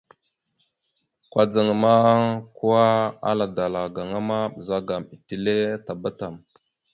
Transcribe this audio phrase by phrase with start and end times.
[1.31, 1.93] Kudzaŋ ma,
[2.55, 2.85] kwa,
[3.29, 6.33] ala dala gaŋa ma, ɓəzagaam etelle tabá tam.